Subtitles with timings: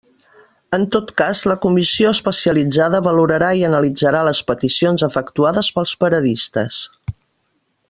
[0.77, 6.83] En tot cas la comissió especialitzada valorarà i analitzarà les peticions efectuades pels paradistes.